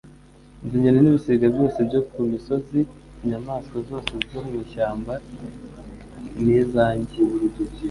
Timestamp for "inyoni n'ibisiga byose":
0.77-1.77